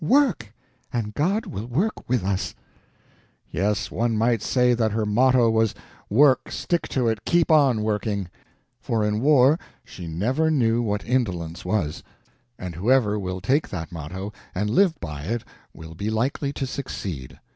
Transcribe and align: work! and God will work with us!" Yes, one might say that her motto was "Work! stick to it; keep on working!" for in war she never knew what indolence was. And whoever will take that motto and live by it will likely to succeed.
work! 0.03 0.51
and 0.91 1.13
God 1.13 1.45
will 1.45 1.67
work 1.67 2.09
with 2.09 2.23
us!" 2.25 2.55
Yes, 3.51 3.91
one 3.91 4.17
might 4.17 4.41
say 4.41 4.73
that 4.73 4.93
her 4.93 5.05
motto 5.05 5.47
was 5.51 5.75
"Work! 6.09 6.51
stick 6.51 6.87
to 6.87 7.07
it; 7.07 7.23
keep 7.23 7.51
on 7.51 7.83
working!" 7.83 8.27
for 8.79 9.05
in 9.05 9.19
war 9.21 9.59
she 9.85 10.07
never 10.07 10.49
knew 10.49 10.81
what 10.81 11.05
indolence 11.05 11.63
was. 11.63 12.01
And 12.57 12.73
whoever 12.73 13.19
will 13.19 13.41
take 13.41 13.69
that 13.69 13.91
motto 13.91 14.33
and 14.55 14.71
live 14.71 14.99
by 14.99 15.25
it 15.25 15.43
will 15.71 15.95
likely 16.09 16.51
to 16.51 16.65
succeed. 16.65 17.39